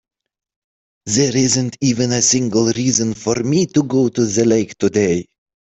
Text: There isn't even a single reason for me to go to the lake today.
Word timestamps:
There 1.05 1.37
isn't 1.37 1.77
even 1.79 2.11
a 2.11 2.23
single 2.23 2.71
reason 2.71 3.13
for 3.13 3.35
me 3.35 3.67
to 3.67 3.83
go 3.83 4.09
to 4.09 4.25
the 4.25 4.45
lake 4.45 4.75
today. 4.79 5.27